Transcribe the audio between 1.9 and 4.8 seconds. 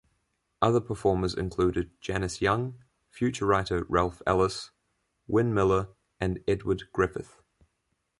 Janis Young, future writer Ralph Ellis,